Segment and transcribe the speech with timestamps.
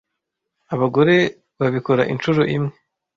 [0.73, 1.15] Abagore
[1.59, 2.75] babikora inshuro imwe